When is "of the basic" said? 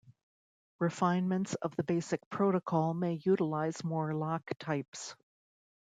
1.53-2.27